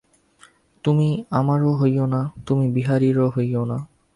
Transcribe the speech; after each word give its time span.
তুমি 0.83 1.07
আমারও 1.31 1.71
হইয়ো 1.73 2.05
না, 2.05 2.21
তুমি 2.47 2.65
বিহারীরও 2.71 3.27
হইয়ো 3.29 3.61
না। 3.65 3.77